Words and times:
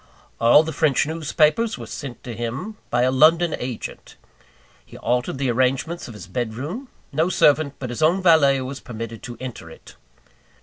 All 0.39 0.63
the 0.63 0.73
French 0.73 1.05
newspapers 1.05 1.77
were 1.77 1.85
sent 1.85 2.23
to 2.23 2.33
him 2.33 2.77
by 2.89 3.03
a 3.03 3.11
London 3.11 3.55
agent. 3.59 4.15
He 4.83 4.97
altered 4.97 5.37
the 5.37 5.51
arrangements 5.51 6.07
of 6.07 6.15
his 6.15 6.25
bed 6.25 6.55
room; 6.55 6.87
no 7.11 7.29
servant 7.29 7.75
but 7.77 7.91
his 7.91 8.01
own 8.01 8.19
valet 8.19 8.61
was 8.61 8.79
permitted 8.79 9.21
to 9.21 9.37
enter 9.39 9.69
it. 9.69 9.95